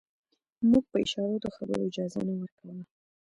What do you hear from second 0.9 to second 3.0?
په اشارو د خبرو اجازه نه ورکوله.